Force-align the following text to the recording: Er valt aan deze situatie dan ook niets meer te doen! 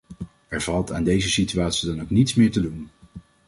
Er 0.47 0.61
valt 0.61 0.91
aan 0.91 1.03
deze 1.03 1.29
situatie 1.29 1.87
dan 1.87 2.01
ook 2.01 2.09
niets 2.09 2.33
meer 2.35 2.51
te 2.51 2.61
doen! 2.61 2.89